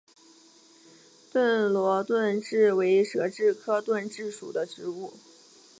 [1.31, 5.13] 暹罗盾蛭为舌蛭科盾蛭属的动物。